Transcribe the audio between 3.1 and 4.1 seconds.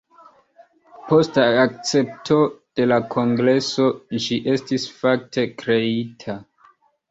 Kongreso